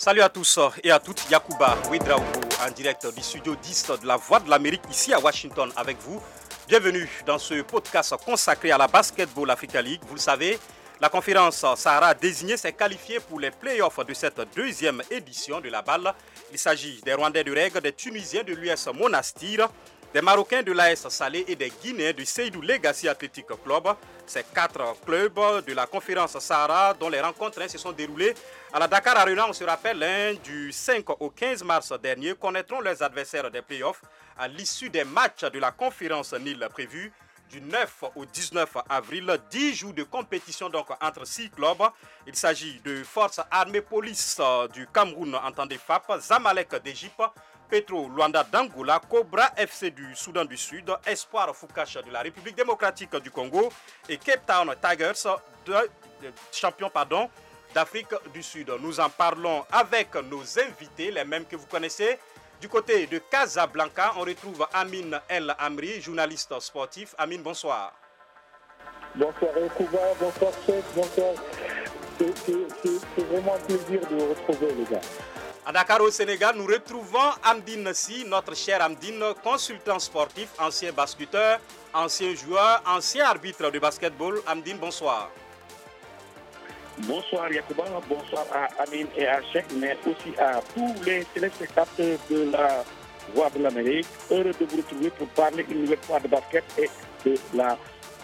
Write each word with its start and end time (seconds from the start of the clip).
Salut 0.00 0.22
à 0.22 0.30
tous 0.30 0.58
et 0.82 0.90
à 0.90 0.98
toutes, 0.98 1.28
Yakuba 1.30 1.76
Ouedraogo 1.90 2.24
en 2.66 2.70
direct 2.70 3.06
du 3.14 3.22
studio 3.22 3.54
10 3.54 3.92
de 4.00 4.06
la 4.06 4.16
Voix 4.16 4.40
de 4.40 4.48
l'Amérique 4.48 4.80
ici 4.90 5.12
à 5.12 5.20
Washington 5.20 5.70
avec 5.76 5.98
vous. 6.00 6.22
Bienvenue 6.66 7.06
dans 7.26 7.38
ce 7.38 7.60
podcast 7.60 8.14
consacré 8.24 8.70
à 8.70 8.78
la 8.78 8.86
Basketball 8.86 9.50
Africa 9.50 9.82
League. 9.82 10.00
Vous 10.08 10.14
le 10.14 10.20
savez, 10.20 10.58
la 11.02 11.10
conférence 11.10 11.66
Sahara 11.76 12.14
désignée 12.14 12.56
s'est 12.56 12.72
qualifiée 12.72 13.20
pour 13.20 13.40
les 13.40 13.50
playoffs 13.50 14.00
de 14.06 14.14
cette 14.14 14.40
deuxième 14.56 15.02
édition 15.10 15.60
de 15.60 15.68
la 15.68 15.82
balle. 15.82 16.14
Il 16.50 16.58
s'agit 16.58 17.02
des 17.04 17.12
Rwandais 17.12 17.44
de 17.44 17.52
Règle, 17.52 17.82
des 17.82 17.92
Tunisiens 17.92 18.42
de 18.42 18.54
l'US 18.54 18.88
Monastir, 18.94 19.68
des 20.12 20.20
Marocains 20.22 20.62
de 20.62 20.72
l'AS 20.72 21.08
Salé 21.08 21.44
et 21.46 21.54
des 21.54 21.70
Guinéens 21.82 22.12
du 22.12 22.24
Seydou 22.26 22.60
Legacy 22.60 23.08
Athletic 23.08 23.46
Club. 23.64 23.88
Ces 24.26 24.44
quatre 24.54 24.96
clubs 25.04 25.64
de 25.64 25.72
la 25.72 25.86
conférence 25.86 26.38
Sahara 26.38 26.94
dont 26.94 27.08
les 27.08 27.20
rencontres 27.20 27.60
hein, 27.62 27.68
se 27.68 27.78
sont 27.78 27.92
déroulées 27.92 28.34
à 28.72 28.78
la 28.78 28.88
Dakar 28.88 29.16
Arena, 29.16 29.46
on 29.48 29.52
se 29.52 29.64
rappelle, 29.64 30.02
hein, 30.02 30.34
du 30.42 30.72
5 30.72 31.04
au 31.20 31.30
15 31.30 31.62
mars 31.64 31.92
dernier, 32.00 32.34
connaîtront 32.34 32.80
leurs 32.80 33.02
adversaires 33.02 33.50
des 33.50 33.62
playoffs 33.62 34.02
à 34.38 34.48
l'issue 34.48 34.90
des 34.90 35.04
matchs 35.04 35.42
de 35.44 35.58
la 35.58 35.70
conférence 35.70 36.32
Nil 36.34 36.66
prévus 36.72 37.12
du 37.50 37.60
9 37.60 38.04
au 38.14 38.24
19 38.24 38.76
avril. 38.88 39.36
10 39.50 39.74
jours 39.74 39.92
de 39.92 40.04
compétition 40.04 40.68
donc 40.68 40.86
entre 41.00 41.26
six 41.26 41.50
clubs. 41.50 41.82
Il 42.26 42.34
s'agit 42.36 42.80
de 42.84 43.02
Force 43.02 43.40
Armée 43.50 43.80
Police 43.80 44.40
du 44.72 44.86
Cameroun, 44.86 45.34
entendez 45.34 45.78
FAP, 45.78 46.20
Zamalek 46.20 46.74
d'Égypte, 46.82 47.22
Petro 47.70 48.08
Luanda 48.08 48.42
d'Angola, 48.42 49.00
Cobra 49.08 49.52
FC 49.56 49.92
du 49.92 50.16
Soudan 50.16 50.44
du 50.44 50.56
Sud, 50.56 50.92
Espoir 51.06 51.54
Foucache 51.54 51.94
de 52.04 52.10
la 52.10 52.20
République 52.20 52.56
démocratique 52.56 53.14
du 53.22 53.30
Congo 53.30 53.72
et 54.08 54.16
Cape 54.16 54.44
Town 54.44 54.74
Tigers, 54.82 55.38
de, 55.64 55.74
champion 56.50 56.90
pardon, 56.90 57.30
d'Afrique 57.72 58.12
du 58.34 58.42
Sud. 58.42 58.72
Nous 58.80 58.98
en 58.98 59.08
parlons 59.08 59.64
avec 59.70 60.12
nos 60.16 60.42
invités, 60.58 61.12
les 61.12 61.24
mêmes 61.24 61.46
que 61.46 61.54
vous 61.54 61.66
connaissez. 61.66 62.18
Du 62.60 62.68
côté 62.68 63.06
de 63.06 63.18
Casablanca, 63.18 64.14
on 64.16 64.22
retrouve 64.22 64.66
Amine 64.74 65.20
El 65.28 65.54
Amri, 65.56 66.00
journaliste 66.00 66.58
sportif. 66.58 67.14
Amine, 67.18 67.42
bonsoir. 67.42 67.92
Bonsoir 69.14 69.56
Ekuba, 69.56 69.98
bonsoir 70.18 70.52
Chef, 70.66 70.84
bonsoir. 70.96 71.34
C'est 72.18 73.24
vraiment 73.30 73.54
un 73.54 73.58
plaisir 73.60 74.00
de 74.00 74.16
vous 74.16 74.28
retrouver 74.28 74.74
les 74.74 74.84
gars. 74.84 75.00
À 75.66 75.72
Dakar 75.72 76.00
au 76.00 76.10
Sénégal, 76.10 76.54
nous 76.56 76.64
retrouvons 76.64 77.30
Amdine 77.44 77.92
Si, 77.92 78.24
notre 78.24 78.56
cher 78.56 78.82
Amdine, 78.82 79.22
consultant 79.44 79.98
sportif, 79.98 80.48
ancien 80.58 80.90
basketeur, 80.90 81.60
ancien 81.92 82.34
joueur, 82.34 82.82
ancien 82.86 83.26
arbitre 83.26 83.70
de 83.70 83.78
basketball. 83.78 84.40
Amdine, 84.46 84.78
bonsoir. 84.78 85.30
Bonsoir 87.00 87.52
Yacouba, 87.52 87.84
bonsoir 88.08 88.46
à 88.54 88.82
Amine 88.82 89.06
et 89.16 89.26
à 89.26 89.40
Cheikh, 89.52 89.66
mais 89.76 89.96
aussi 90.06 90.34
à 90.38 90.60
tous 90.74 90.94
les 91.04 91.24
téléspectateurs 91.34 92.18
de 92.30 92.50
la 92.50 92.82
Voix 93.34 93.50
de 93.50 93.62
l'Amérique. 93.62 94.06
Heureux 94.30 94.52
de 94.58 94.64
vous 94.64 94.78
retrouver 94.78 95.10
pour 95.10 95.28
parler 95.28 95.66
une 95.70 95.82
nouvelle 95.82 96.02
fois 96.02 96.20
de 96.20 96.28
basket 96.28 96.64
et 96.78 96.90
de 97.24 97.36
la 97.54 97.76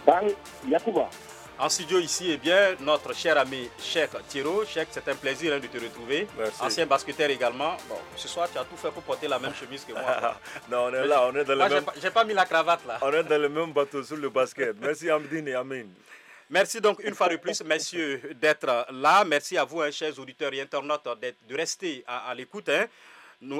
balle 0.07 0.33
Yacouba. 0.67 1.11
En 1.59 1.71
studio 1.71 1.99
ici, 1.99 2.31
eh 2.33 2.37
bien, 2.37 2.77
notre 2.81 3.15
cher 3.15 3.39
ami 3.39 3.71
Cheikh 3.81 4.11
Thiro. 4.29 4.63
Cheikh, 4.67 4.89
c'est 4.91 5.09
un 5.09 5.15
plaisir 5.15 5.55
hein, 5.55 5.59
de 5.59 5.67
te 5.67 5.79
retrouver. 5.79 6.27
Ancien 6.61 6.85
basketteur 6.85 7.31
également. 7.31 7.79
Bon, 7.89 7.97
ce 8.15 8.29
soir, 8.29 8.47
tu 8.53 8.59
as 8.59 8.65
tout 8.65 8.77
fait 8.77 8.91
pour 8.91 9.03
porter 9.03 9.27
la 9.27 9.39
même 9.39 9.55
chemise 9.55 9.83
que 9.85 9.93
moi. 9.93 10.03
non, 10.71 10.89
on 10.91 10.93
est 10.95 11.07
là, 11.07 11.27
on 11.27 11.35
est 11.35 11.45
dans 11.45 11.55
le 11.55 11.69
même... 11.69 11.85
J'ai 12.03 12.11
pas 12.11 12.25
mis 12.25 12.35
la 12.35 12.45
cravate 12.45 12.81
là. 12.87 12.99
On 13.01 13.11
est 13.11 13.25
dans 13.25 13.41
le 13.41 13.49
même 13.49 13.73
bateau 13.73 14.03
sur 14.03 14.19
le 14.19 14.29
basket. 14.29 14.77
Merci 14.79 15.11
Amdine 15.11 15.49
et 15.49 15.55
Amine. 15.55 15.95
Merci 16.51 16.79
donc 16.81 17.03
une 17.03 17.15
fois 17.15 17.31
de 17.31 17.37
plus, 17.37 17.63
messieurs, 17.65 18.21
d'être 18.39 18.87
là. 18.93 19.25
Merci 19.25 19.57
à 19.57 19.65
vous, 19.65 19.81
hein, 19.81 19.91
chers 19.91 20.17
auditeurs 20.19 20.53
et 20.53 20.61
internautes, 20.61 21.09
de 21.49 21.57
rester 21.57 22.05
à, 22.07 22.35
l'écoute. 22.35 22.69
Hein. 22.69 22.85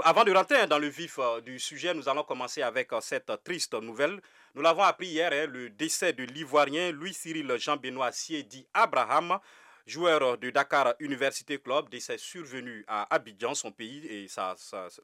Avant 0.05 0.25
de 0.25 0.33
rentrer 0.33 0.67
dans 0.67 0.79
le 0.79 0.89
vif 0.89 1.19
euh, 1.19 1.41
du 1.43 1.59
sujet, 1.59 1.93
nous 1.93 2.09
allons 2.09 2.23
commencer 2.23 2.63
avec 2.63 2.93
euh, 2.95 3.01
cette 3.03 3.31
triste 3.45 3.75
nouvelle. 3.75 4.21
Nous 4.55 4.63
l'avons 4.63 4.83
appris 4.83 5.09
hier, 5.09 5.31
hein, 5.33 5.47
le 5.47 5.69
décès 5.69 6.15
de 6.15 6.25
l'Ivoirien 6.25 6.93
Louis-Cyril 6.93 7.53
Jean-Benoît 7.59 8.11
Siedi 8.11 8.67
Abraham, 8.73 9.39
joueur 9.87 10.39
de 10.39 10.49
Dakar 10.49 10.95
Université 10.99 11.59
Club, 11.59 11.91
décès 11.91 12.17
survenu 12.17 12.87
à 12.89 13.15
Abidjan, 13.15 13.55
son 13.55 13.71
pays, 13.71 14.07
et 14.07 14.27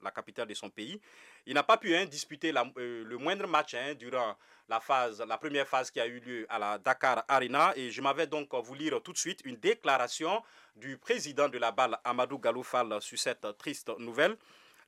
la 0.03 0.11
capitale 0.11 0.49
de 0.49 0.55
son 0.55 0.71
pays. 0.71 0.99
Il 1.44 1.53
n'a 1.55 1.62
pas 1.62 1.77
pu 1.77 1.94
disputer 2.06 2.55
euh, 2.56 3.05
le 3.05 3.19
moindre 3.19 3.47
match 3.47 3.77
durant 3.99 4.37
la, 4.71 4.81
phase, 4.81 5.22
la 5.28 5.37
première 5.37 5.69
phase 5.69 5.91
qui 5.91 6.00
a 6.00 6.06
eu 6.06 6.19
lieu 6.21 6.47
à 6.49 6.59
la 6.59 6.78
Dakar 6.78 7.25
Arena. 7.28 7.75
Et 7.77 7.91
je 7.91 8.00
m'avais 8.00 8.27
donc 8.27 8.49
vous 8.55 8.75
lire 8.75 9.03
tout 9.03 9.12
de 9.12 9.19
suite 9.19 9.41
une 9.44 9.56
déclaration 9.56 10.43
du 10.77 10.97
président 10.97 11.50
de 11.50 11.59
la 11.59 11.72
balle, 11.72 11.99
Amadou 12.05 12.38
Galoufal, 12.38 13.03
sur 13.03 13.19
cette 13.19 13.47
triste 13.59 13.91
nouvelle. 13.99 14.34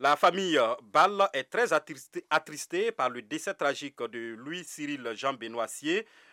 La 0.00 0.16
famille 0.16 0.58
Ball 0.82 1.28
est 1.32 1.44
très 1.44 1.72
attristée, 1.72 2.90
par 2.90 3.10
le 3.10 3.22
décès 3.22 3.54
tragique 3.54 4.02
de 4.02 4.34
Louis-Cyril 4.34 5.12
Jean-Benoît 5.14 5.66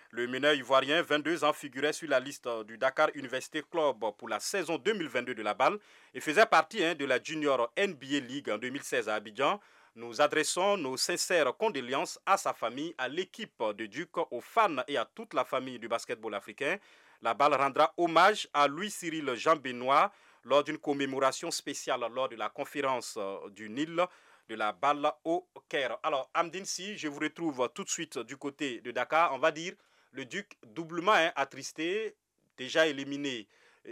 Le 0.10 0.28
meneur 0.28 0.56
ivoirien, 0.56 1.04
22 1.04 1.44
ans, 1.44 1.54
figurait 1.54 1.94
sur 1.94 2.10
la 2.10 2.20
liste 2.20 2.50
du 2.66 2.80
Dakar 2.80 3.10
Université 3.14 3.62
Club 3.70 3.98
pour 4.18 4.28
la 4.28 4.40
saison 4.40 4.80
2022 4.80 5.36
de 5.36 5.44
la 5.44 5.54
balle 5.54 5.78
et 6.16 6.20
faisait 6.20 6.48
partie 6.48 6.84
hein, 6.84 6.96
de 6.96 7.06
la 7.06 7.22
Junior 7.22 7.72
NBA 7.78 8.20
League 8.28 8.50
en 8.50 8.58
2016 8.58 9.08
à 9.10 9.14
Abidjan. 9.16 9.60
Nous 9.96 10.22
adressons 10.22 10.76
nos 10.78 10.98
sincères 10.98 11.56
condoléances 11.56 12.20
à 12.26 12.38
sa 12.38 12.54
famille, 12.54 12.96
à 12.98 13.08
l'équipe 13.08 13.62
de 13.78 13.86
Duc, 13.86 14.18
aux 14.18 14.42
fans 14.42 14.78
et 14.88 14.98
à 14.98 15.06
toute 15.06 15.36
la 15.36 15.46
famille 15.46 15.78
du 15.78 15.88
basketball 15.88 16.34
africain. 16.34 16.78
La 17.22 17.36
balle 17.36 17.54
rendra 17.54 17.94
hommage 17.98 18.48
à 18.56 18.68
Louis-Cyril 18.68 19.36
Jean-Benoît 19.36 20.12
lors 20.44 20.64
d'une 20.64 20.78
commémoration 20.78 21.52
spéciale 21.52 22.02
lors 22.14 22.30
de 22.30 22.36
la 22.36 22.50
conférence 22.50 23.16
euh, 23.18 23.50
du 23.50 23.70
Nil 23.70 24.02
de 24.50 24.56
la 24.56 24.74
balle 24.74 25.12
au 25.24 25.48
Caire. 25.70 25.98
Alors, 26.04 26.30
Amdine, 26.34 26.66
je 26.66 27.08
vous 27.08 27.20
retrouve 27.20 27.70
tout 27.74 27.84
de 27.84 27.90
suite 27.90 28.20
du 28.20 28.38
côté 28.38 28.82
de 28.82 28.92
Dakar, 28.92 29.34
on 29.34 29.38
va 29.38 29.52
dire 29.52 29.74
le 30.14 30.26
Duc 30.26 30.48
doublement 30.64 31.14
hein, 31.14 31.32
attristé, 31.36 32.16
déjà 32.58 32.88
éliminé 32.88 33.48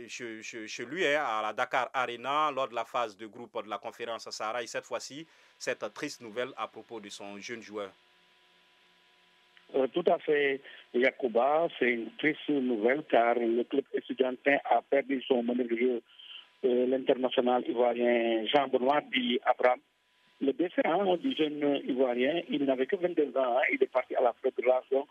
chez, 0.07 0.85
lui 0.85 1.05
hein, 1.05 1.23
à 1.23 1.41
la 1.41 1.53
Dakar 1.53 1.89
Arena 1.93 2.51
lors 2.51 2.67
de 2.67 2.75
la 2.75 2.85
phase 2.85 3.17
de 3.17 3.25
groupe 3.25 3.63
de 3.63 3.69
la 3.69 3.77
conférence 3.77 4.29
Sahara. 4.29 4.61
Et 4.61 4.67
cette 4.67 4.85
fois-ci, 4.85 5.25
cette 5.57 5.93
triste 5.93 6.21
nouvelle 6.21 6.51
à 6.57 6.67
propos 6.67 6.99
de 6.99 7.09
son 7.09 7.39
jeune 7.39 7.61
joueur. 7.61 7.91
Euh, 9.75 9.87
tout 9.87 10.03
à 10.07 10.17
fait, 10.19 10.61
Yacouba. 10.93 11.67
C'est 11.77 11.91
une 11.91 12.11
triste 12.17 12.49
nouvelle 12.49 13.03
car 13.09 13.35
le 13.35 13.63
club 13.63 13.85
étudiantin 13.93 14.57
a 14.65 14.81
perdu 14.81 15.21
son 15.27 15.43
meneur 15.43 15.67
de 15.67 15.75
jeu, 15.75 15.91
euh, 15.91 16.01
l'international 16.63 17.63
ivoirien 17.67 18.45
Jean-Benoît 18.47 19.01
Di 19.11 19.39
Abraham. 19.45 19.79
Le 20.41 20.53
décès 20.53 20.81
hein, 20.85 21.17
du 21.17 21.35
jeune 21.35 21.81
ivoirien, 21.87 22.41
il 22.49 22.63
n'avait 22.63 22.85
que 22.85 22.95
22 22.95 23.37
ans, 23.37 23.57
hein. 23.57 23.61
il 23.73 23.83
est 23.83 23.91
parti 23.91 24.15
à 24.15 24.21
la 24.21 24.33
fédération. 24.41 25.05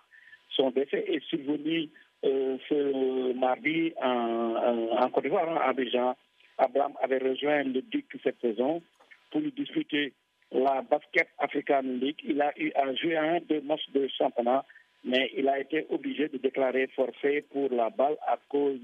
Son 0.51 0.71
décès 0.71 1.05
est 1.07 1.23
survenu 1.29 1.91
euh, 2.25 2.57
ce 2.69 3.33
mardi 3.35 3.93
en, 4.03 4.97
en 4.99 5.11
Côte 5.11 5.25
d'Ivoire, 5.25 5.49
hein, 5.49 5.61
à 5.61 5.69
Abidjan. 5.69 6.17
Abraham 6.57 6.95
avait 7.03 7.19
rejoint 7.19 7.63
le 7.63 7.83
Duc 7.83 8.07
cette 8.23 8.41
saison 8.41 8.83
pour 9.31 9.43
disputer 9.43 10.13
la 10.51 10.83
Basket 10.83 11.29
African 11.39 11.83
League. 11.83 12.21
Il 12.25 12.41
a 12.41 12.53
eu 12.59 12.73
à 12.75 12.93
jouer 12.95 13.17
un 13.17 13.39
deux 13.41 13.61
matchs 13.61 13.89
de 13.95 14.09
championnat, 14.09 14.65
mais 15.05 15.31
il 15.37 15.49
a 15.49 15.61
été 15.61 15.87
obligé 15.91 16.29
de 16.29 16.39
déclarer 16.39 16.89
forfait 16.89 17.45
pour 17.53 17.71
la 17.71 17.91
balle 17.91 18.17
à 18.27 18.39
cause 18.49 18.81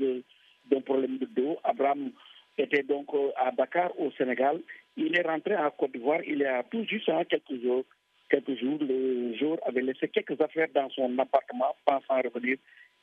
d'un 0.70 0.80
problème 0.82 1.18
de 1.18 1.26
dos. 1.26 1.58
Abraham 1.64 2.12
était 2.58 2.82
donc 2.82 3.06
euh, 3.14 3.30
à 3.36 3.50
Dakar, 3.50 3.90
au 3.98 4.10
Sénégal. 4.12 4.60
Il 4.96 5.16
est 5.16 5.22
rentré 5.26 5.54
à 5.54 5.70
Côte 5.76 5.92
d'Ivoire 5.92 6.20
il 6.26 6.38
y 6.38 6.44
a 6.44 6.62
tout 6.64 6.84
juste 6.84 7.10
quelques 7.28 7.62
jours. 7.62 7.84
Quelques 8.30 8.56
jours, 8.58 8.78
le 8.80 9.34
jour 9.36 9.58
avait 9.66 9.82
laissé 9.82 10.08
quelques 10.08 10.40
affaires 10.40 10.68
dans 10.74 10.88
son 10.90 11.18
appartement, 11.18 11.76
pensant 11.84 12.20
revenir. 12.22 12.56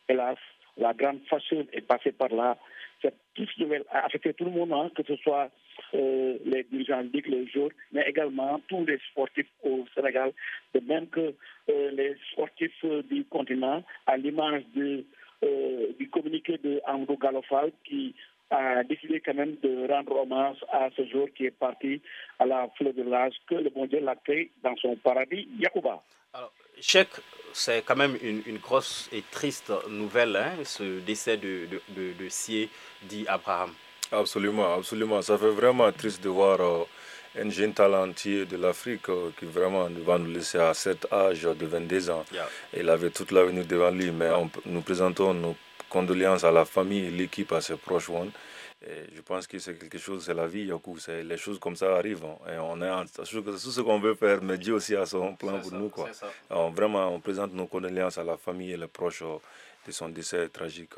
Hélas, 0.09 0.37
la 0.77 0.93
grande 0.93 1.19
fâcheuse 1.29 1.67
est 1.73 1.81
passée 1.81 2.11
par 2.11 2.29
là. 2.29 2.57
Cette 3.01 3.17
triste 3.35 3.57
nouvelle 3.59 3.83
a 3.91 4.05
affecté 4.05 4.33
tout 4.33 4.45
le 4.45 4.51
monde, 4.51 4.73
hein, 4.73 4.89
que 4.95 5.03
ce 5.03 5.15
soit 5.17 5.49
euh, 5.93 6.37
les 6.45 6.63
dirigeants 6.63 7.03
les 7.13 7.47
jours, 7.47 7.71
mais 7.91 8.03
également 8.07 8.59
tous 8.67 8.85
les 8.85 8.99
sportifs 9.11 9.49
au 9.63 9.85
Sénégal, 9.95 10.31
de 10.73 10.79
même 10.81 11.07
que 11.07 11.33
euh, 11.69 11.91
les 11.91 12.15
sportifs 12.31 12.83
du 13.09 13.25
continent, 13.25 13.83
à 14.07 14.17
l'image 14.17 14.63
du 14.73 15.05
communiqué 16.11 16.57
de 16.59 16.81
Amro 16.85 17.17
Galofal 17.17 17.71
qui 17.83 18.13
a 18.51 18.83
décidé 18.83 19.21
quand 19.21 19.33
même 19.33 19.55
de 19.63 19.87
rendre 19.91 20.21
hommage 20.21 20.57
à 20.71 20.89
ce 20.95 21.05
jour 21.07 21.27
qui 21.35 21.45
est 21.45 21.51
parti 21.51 22.01
à 22.39 22.45
la 22.45 22.69
fleur 22.77 22.93
de 22.93 23.03
l'âge, 23.03 23.33
que 23.47 23.55
le 23.55 23.69
bon 23.69 23.85
Dieu 23.85 23.99
l'accueille 24.01 24.51
dans 24.63 24.75
son 24.77 24.95
paradis, 24.97 25.47
Yacouba. 25.57 26.03
Alors, 26.33 26.51
Cheikh, 26.79 27.09
c'est 27.53 27.83
quand 27.85 27.95
même 27.95 28.17
une, 28.21 28.57
grosse 28.57 29.09
et 29.11 29.23
triste 29.31 29.71
nouvelle, 29.89 30.35
hein, 30.35 30.51
ce 30.63 30.99
décès 30.99 31.37
de, 31.37 31.67
de, 31.67 31.81
de, 31.89 32.13
de 32.23 32.29
Sier, 32.29 32.69
dit 33.03 33.25
Abraham. 33.27 33.71
Absolument, 34.11 34.73
absolument. 34.75 35.21
Ça 35.21 35.37
fait 35.37 35.49
vraiment 35.49 35.89
triste 35.91 36.21
de 36.23 36.29
voir 36.29 36.59
euh, 36.59 36.83
un 37.41 37.49
jeune 37.49 37.73
talentueux 37.73 38.45
de 38.45 38.57
l'Afrique 38.57 39.07
euh, 39.09 39.29
qui 39.39 39.45
vraiment 39.45 39.87
va 40.05 40.17
nous 40.17 40.31
laisser 40.31 40.57
à 40.57 40.73
cet 40.73 41.11
âge 41.13 41.43
de 41.43 41.65
22 41.65 42.09
ans. 42.09 42.25
Il 42.75 42.89
avait 42.89 43.09
toute 43.09 43.31
l'avenir 43.31 43.65
devant 43.65 43.89
lui, 43.91 44.11
mais 44.11 44.29
nous 44.65 44.81
présentons 44.81 45.33
nos 45.33 45.55
condoléances 45.91 46.43
à 46.43 46.51
la 46.51 46.65
famille 46.65 47.05
et 47.05 47.11
l'équipe, 47.11 47.51
à 47.51 47.61
ses 47.61 47.75
proches. 47.75 48.09
je 48.81 49.21
pense 49.21 49.45
que 49.45 49.59
c'est 49.59 49.77
quelque 49.77 49.97
chose, 49.97 50.23
c'est 50.25 50.33
la 50.33 50.47
vie, 50.47 50.65
Yakou. 50.65 50.97
Les 51.07 51.37
choses 51.37 51.59
comme 51.59 51.75
ça 51.75 51.95
arrivent. 51.95 52.25
Hein. 52.25 52.53
Et 52.53 52.57
on 52.57 52.81
est 52.81 53.13
tout 53.13 53.25
ce 53.25 53.81
qu'on 53.81 53.99
veut 53.99 54.15
faire, 54.15 54.41
mais 54.41 54.57
Dieu 54.57 54.73
aussi 54.73 54.95
a 54.95 55.05
son 55.05 55.35
plan 55.35 55.59
pour 55.59 55.73
nous. 55.73 55.89
Quoi. 55.89 56.09
vraiment, 56.49 57.13
on 57.13 57.19
présente 57.19 57.53
nos 57.53 57.67
condoléances 57.67 58.17
à 58.17 58.23
la 58.23 58.37
famille 58.37 58.71
et 58.71 58.77
les 58.77 58.87
proches 58.87 59.23
de 59.85 59.91
son 59.91 60.09
décès 60.09 60.47
tragique 60.49 60.95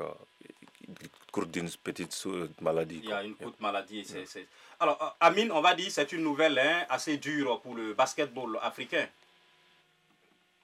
cours 1.34 1.46
d'une 1.46 1.68
petite 1.82 2.14
maladie. 2.60 3.00
Il 3.02 3.10
y 3.10 3.12
a 3.12 3.24
une 3.24 3.34
petite 3.34 3.60
maladie. 3.60 4.06
Alors, 4.78 5.02
euh, 5.02 5.26
Amine, 5.26 5.50
on 5.52 5.60
va 5.60 5.74
dire 5.74 5.90
c'est 5.90 6.12
une 6.12 6.22
nouvelle 6.22 6.58
hein, 6.58 6.84
assez 6.88 7.16
dure 7.16 7.60
pour 7.60 7.74
le 7.74 7.94
basketball 7.94 8.58
africain. 8.62 9.06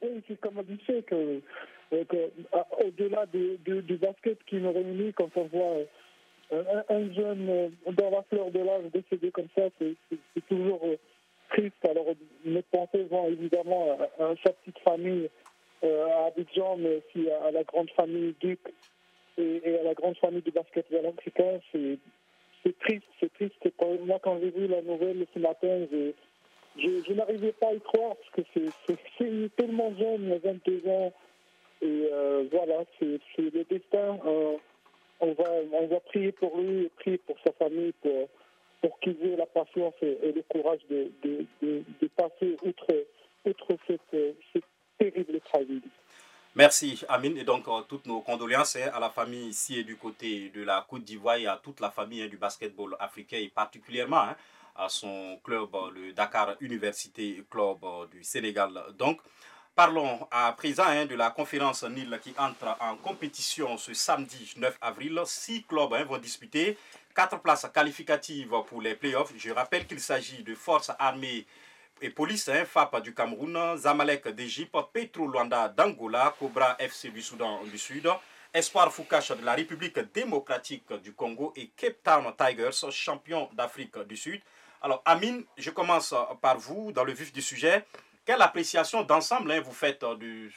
Oui, 0.03 0.23
c'est 0.26 0.41
comme 0.41 0.59
on 0.59 0.62
disait 0.62 1.03
que, 1.03 1.15
euh, 1.15 1.41
au-delà 1.93 3.27
du, 3.27 3.97
basket 3.97 4.39
qui 4.45 4.57
nous 4.57 4.73
réunit, 4.73 5.13
quand 5.13 5.31
on 5.37 5.45
voit 5.45 5.77
euh, 6.53 6.83
un, 6.89 7.13
jeune 7.13 7.73
dans 7.87 8.11
la 8.11 8.23
fleur 8.23 8.51
de 8.51 8.61
l'âge 8.61 8.85
décédé 8.93 9.31
comme 9.31 9.49
ça, 9.57 9.63
c'est 9.79 10.47
toujours 10.49 10.81
triste. 11.51 11.85
Alors, 11.85 12.07
mes 12.45 12.63
pensées 12.63 13.05
vont 13.11 13.29
évidemment 13.29 13.99
à, 14.19 14.35
sa 14.45 14.53
petite 14.53 14.79
famille 14.81 15.29
à 15.83 16.27
Abidjan, 16.27 16.77
mais 16.77 16.97
aussi 16.97 17.31
à, 17.31 17.51
la 17.51 17.65
grande 17.65 17.91
famille 17.91 18.35
Duc 18.41 18.61
et, 19.39 19.79
à 19.81 19.83
la 19.85 19.95
grande 19.95 20.17
famille 20.19 20.43
du 20.43 20.51
basketball 20.51 21.07
africain. 21.07 21.61
C'est 21.73 22.79
triste, 22.81 23.07
c'est 23.19 23.33
triste. 23.35 23.57
Moi, 24.05 24.19
quand 24.23 24.39
j'ai 24.41 24.51
vu 24.51 24.67
la 24.67 24.83
nouvelle 24.83 25.27
ce 25.33 25.39
matin, 25.39 25.87
je, 26.77 27.13
n'arrivais 27.13 27.53
pas 27.53 27.69
à 27.69 27.75
y 27.75 27.81
croire 27.81 28.17
parce 28.17 28.31
que 28.31 28.61
c'est 29.19 29.57
tellement 29.57 29.93
jeune, 29.99 30.25
il 30.25 30.33
a 30.33 30.39
22 30.39 30.89
ans. 30.89 31.13
Et 31.82 32.09
euh, 32.12 32.44
voilà, 32.50 32.85
c'est 32.99 33.21
le 33.38 33.65
destin. 33.65 34.19
Euh, 34.27 34.56
on, 35.21 35.32
va, 35.32 35.44
on 35.73 35.87
va 35.87 36.00
prier 36.00 36.32
pour 36.32 36.59
lui, 36.59 36.85
et 36.85 36.91
prier 36.99 37.19
pour 37.19 37.37
sa 37.44 37.53
famille, 37.53 37.93
pour, 38.03 38.29
pour 38.81 38.99
qu'il 39.00 39.17
ait 39.23 39.37
la 39.37 39.47
patience 39.47 39.94
et, 40.03 40.32
le 40.35 40.43
courage 40.49 40.81
de, 40.91 41.11
de, 41.23 41.47
de, 41.62 42.06
passer 42.17 42.56
outre, 42.62 43.06
outre 43.47 43.77
cette, 43.87 44.65
terrible 44.99 45.41
tragédie. 45.41 45.82
Merci 46.56 47.03
Amine 47.09 47.38
et 47.38 47.44
donc 47.44 47.69
euh, 47.69 47.83
toutes 47.88 48.06
nos 48.06 48.21
condoléances 48.21 48.75
hein, 48.76 48.91
à 48.93 48.99
la 48.99 49.09
famille 49.09 49.49
ici 49.49 49.79
et 49.79 49.85
du 49.85 49.97
côté 49.97 50.50
de 50.50 50.65
la 50.65 50.85
Côte 50.88 51.05
d'Ivoire 51.05 51.37
et 51.37 51.47
à 51.47 51.56
toute 51.62 51.79
la 51.81 51.91
famille 51.91 52.23
hein, 52.23 52.29
du 52.29 52.37
basketball 52.37 52.97
africain 52.99 53.38
et 53.38 53.49
particulièrement 53.49 54.23
hein, 54.23 54.37
à 54.76 54.88
son 54.88 55.38
club, 55.44 55.69
le 55.94 56.12
Dakar 56.12 56.56
Université 56.61 57.44
Club 57.50 57.79
du 58.11 58.25
Sénégal. 58.25 58.71
Donc, 58.99 59.21
parlons 59.81 60.29
à 60.31 60.53
présent 60.53 61.06
de 61.06 61.15
la 61.15 61.31
conférence 61.31 61.85
NIL 61.85 62.21
qui 62.23 62.35
entre 62.37 62.77
en 62.81 62.97
compétition 62.97 63.79
ce 63.79 63.94
samedi 63.94 64.53
9 64.59 64.77
avril. 64.79 65.23
Six 65.25 65.62
clubs 65.62 66.06
vont 66.06 66.19
disputer 66.19 66.77
quatre 67.15 67.41
places 67.41 67.67
qualificatives 67.73 68.55
pour 68.69 68.82
les 68.82 68.94
playoffs. 68.94 69.32
Je 69.38 69.50
rappelle 69.50 69.87
qu'il 69.87 70.00
s'agit 70.00 70.43
de 70.43 70.55
forces 70.55 70.93
armées 70.99 71.47
et 72.03 72.11
police, 72.11 72.50
hein, 72.50 72.67
FAP 72.67 73.00
du 73.03 73.15
Cameroun, 73.15 73.79
Zamalek 73.79 74.29
d'Égypte, 74.29 74.77
Petro 74.93 75.27
Luanda 75.27 75.71
d'Angola, 75.71 76.35
Cobra 76.38 76.76
FC 76.79 77.09
du 77.09 77.23
Soudan 77.23 77.62
du 77.65 77.79
Sud, 77.79 78.06
Espoir 78.53 78.93
Foucache 78.93 79.31
de 79.31 79.43
la 79.43 79.55
République 79.55 79.99
démocratique 80.12 80.93
du 81.03 81.15
Congo 81.15 81.55
et 81.56 81.71
Cape 81.75 82.03
Town 82.05 82.31
Tigers, 82.37 82.91
champion 82.91 83.49
d'Afrique 83.55 83.99
du 84.00 84.19
Sud. 84.19 84.43
Alors, 84.83 85.00
Amine, 85.06 85.43
je 85.56 85.71
commence 85.71 86.15
par 86.43 86.59
vous 86.59 86.93
dans 86.93 87.05
le 87.05 87.15
vif 87.15 87.33
du 87.33 87.41
sujet. 87.41 87.83
Quelle 88.25 88.43
appréciation 88.43 89.03
d'ensemble 89.03 89.53
hein, 89.53 89.61
vous 89.61 89.73
faites 89.73 90.05
de 90.05 90.49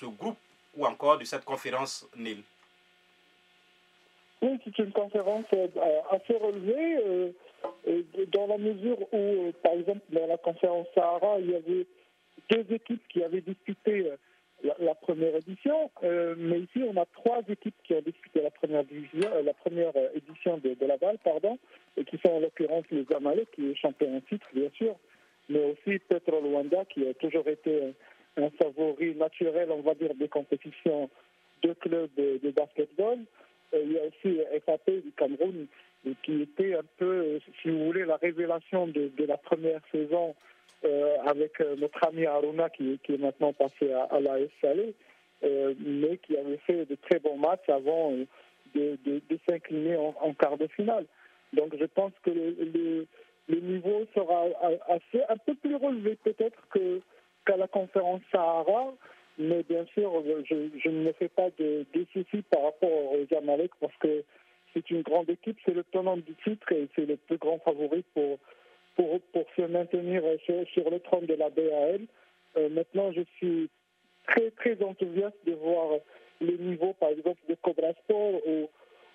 ce 0.00 0.06
groupe 0.06 0.38
ou 0.76 0.86
encore 0.86 1.18
de 1.18 1.24
cette 1.24 1.44
conférence 1.44 2.06
NIL 2.16 2.42
Oui, 4.42 4.58
c'est 4.64 4.78
une 4.78 4.92
conférence 4.92 5.46
euh, 5.54 5.68
assez 6.10 6.36
relevée. 6.36 6.98
Euh, 7.04 7.30
dans 8.32 8.46
la 8.46 8.58
mesure 8.58 9.00
où, 9.12 9.16
euh, 9.16 9.52
par 9.62 9.72
exemple, 9.72 10.00
dans 10.10 10.26
la 10.26 10.36
conférence 10.38 10.86
Sahara, 10.94 11.38
il 11.40 11.50
y 11.50 11.54
avait 11.54 11.86
deux 12.50 12.74
équipes 12.74 13.06
qui 13.08 13.22
avaient 13.22 13.40
disputé 13.40 14.10
euh, 14.10 14.70
la, 14.78 14.94
première 14.94 15.36
édition, 15.36 15.90
euh, 16.02 16.34
mais 16.38 16.60
ici 16.60 16.82
on 16.86 16.96
a 17.00 17.04
trois 17.06 17.42
équipes 17.48 17.74
qui 17.84 17.94
ont 17.94 18.02
disputé 18.02 18.42
la 18.42 18.50
première 18.50 18.84
division, 18.84 19.30
la 19.42 19.54
première 19.54 19.92
édition 20.14 20.58
de, 20.58 20.74
de 20.74 20.86
Laval, 20.86 21.18
pardon, 21.22 21.58
et 21.96 22.04
qui 22.04 22.18
sont 22.18 22.32
en 22.32 22.40
l'occurrence 22.40 22.84
les 22.90 23.06
Amalek, 23.14 23.50
qui 23.52 23.70
est 23.70 23.74
champion 23.74 24.16
en 24.16 24.20
titre 24.20 24.46
bien 24.54 24.70
sûr, 24.74 24.96
mais 25.48 25.64
aussi 25.64 25.98
Petro 25.98 26.40
Luanda 26.40 26.84
qui 26.86 27.06
a 27.06 27.14
toujours 27.14 27.46
été 27.48 27.94
un 28.36 28.50
favori 28.50 29.14
naturel, 29.14 29.70
on 29.70 29.82
va 29.82 29.94
dire, 29.94 30.14
des 30.14 30.28
compétitions 30.28 31.08
de 31.62 31.72
clubs 31.74 32.10
de, 32.16 32.40
de 32.42 32.50
basketball. 32.50 33.18
il 33.72 33.92
y 33.92 33.98
a 33.98 34.02
aussi 34.04 34.40
FAP 34.66 34.90
du 34.90 35.12
Cameroun 35.16 35.66
qui 36.22 36.42
était 36.42 36.74
un 36.74 36.84
peu, 36.98 37.40
si 37.62 37.70
vous 37.70 37.86
voulez, 37.86 38.04
la 38.04 38.16
révélation 38.16 38.86
de, 38.86 39.10
la 39.26 39.36
première 39.36 39.80
saison 39.90 40.34
euh, 40.84 41.16
avec 41.26 41.60
euh, 41.60 41.76
notre 41.76 42.04
ami 42.06 42.26
Aruna 42.26 42.68
qui, 42.70 42.98
est 43.08 43.18
maintenant 43.18 43.52
passé 43.52 43.90
à, 43.92 44.20
la 44.20 44.36
SAL, 44.60 44.92
euh, 45.42 45.74
mais 45.78 46.18
qui 46.18 46.36
avait 46.36 46.58
fait 46.58 46.84
de 46.84 46.96
très 46.96 47.18
bons 47.18 47.38
matchs 47.38 47.68
avant 47.68 48.12
de, 48.74 48.98
s'incliner 49.48 49.96
en, 49.96 50.34
quart 50.34 50.58
de 50.58 50.66
finale. 50.68 51.06
Donc 51.52 51.74
je 51.78 51.84
pense 51.84 52.12
que 52.22 52.30
le, 52.30 53.06
niveau 53.48 54.06
sera 54.14 54.44
assez, 54.88 55.22
un 55.28 55.36
peu 55.36 55.54
plus 55.54 55.76
relevé 55.76 56.16
peut-être 56.22 56.66
que, 56.70 57.00
qu'à 57.46 57.56
la 57.56 57.68
conférence 57.68 58.22
Sahara, 58.32 58.94
mais 59.38 59.62
bien 59.64 59.84
sûr, 59.94 60.22
je, 60.44 60.88
ne 60.88 61.04
me 61.04 61.12
fais 61.12 61.28
pas 61.28 61.50
de, 61.58 61.84
de 61.92 62.40
par 62.50 62.62
rapport 62.62 63.12
aux 63.12 63.26
Jamalek 63.30 63.70
parce 63.80 63.96
que 63.98 64.24
c'est 64.72 64.90
une 64.90 65.02
grande 65.02 65.30
équipe, 65.30 65.58
c'est 65.64 65.74
le 65.74 65.84
tenant 65.84 66.16
du 66.16 66.34
titre 66.44 66.72
et 66.72 66.88
c'est 66.94 67.06
le 67.06 67.16
plus 67.16 67.38
grand 67.38 67.58
favori 67.58 68.04
pour 68.14 68.38
se 68.96 69.62
maintenir 69.62 70.22
sur, 70.44 70.66
sur, 70.68 70.90
le 70.90 71.00
trône 71.00 71.26
de 71.26 71.34
la 71.34 71.50
BAL. 71.50 72.02
Euh, 72.56 72.68
maintenant, 72.68 73.12
je 73.12 73.22
suis 73.36 73.68
très, 74.26 74.50
très 74.52 74.82
enthousiaste 74.82 75.36
de 75.46 75.52
voir 75.52 75.98
le 76.40 76.56
niveau, 76.56 76.92
par 76.94 77.10
exemple, 77.10 77.40
de 77.48 77.54
Cobra 77.54 77.92
Sport 78.04 78.46
ou, 78.46 78.68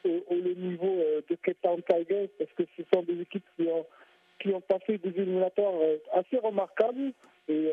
le 0.05 0.53
niveau 0.53 0.87
euh, 0.87 1.21
de 1.29 1.35
Cape 1.35 1.57
Town 1.61 1.81
Tigers, 1.83 2.29
parce 2.37 2.51
que 2.53 2.63
ce 2.77 2.83
sont 2.93 3.03
des 3.03 3.21
équipes 3.21 3.43
qui 3.57 3.67
ont, 3.67 3.85
qui 4.39 4.49
ont 4.53 4.61
passé 4.61 4.97
des 4.97 5.09
éliminatoires 5.09 5.73
euh, 5.81 5.97
assez 6.13 6.37
remarquables. 6.37 7.13
Et 7.47 7.71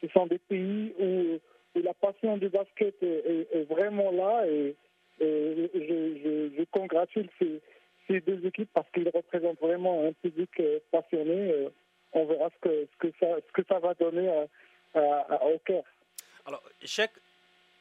ce 0.00 0.08
sont 0.08 0.26
des 0.26 0.38
pays 0.38 0.94
où, 0.98 1.38
la 1.78 1.94
passion 1.94 2.36
du 2.36 2.48
basket 2.48 2.94
est, 3.02 3.68
vraiment 3.70 4.10
là. 4.10 4.46
Et, 4.46 4.74
je, 5.20 6.64
congratule 6.70 7.28
ces, 7.38 7.60
ces, 8.08 8.20
deux 8.20 8.44
équipes 8.46 8.70
parce 8.72 8.90
qu'ils 8.90 9.08
représentent 9.08 9.60
vraiment 9.60 10.04
un 10.04 10.12
public 10.12 10.50
euh, 10.60 10.78
passionné. 10.90 11.52
Euh, 11.52 11.68
on 12.12 12.24
verra 12.24 12.50
ce 12.50 12.68
que, 12.68 12.88
ce 12.92 12.96
que, 12.98 13.12
ça, 13.20 13.36
ce 13.46 13.52
que 13.52 13.66
ça 13.68 13.78
va 13.78 13.94
donner 13.94 14.28
à, 14.94 15.46
au 15.46 15.58
cœur. 15.58 15.84
Alors, 16.46 16.62